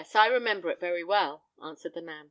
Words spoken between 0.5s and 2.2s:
it very well," answered the man.